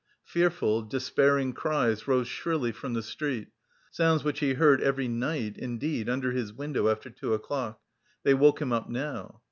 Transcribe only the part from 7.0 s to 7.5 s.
two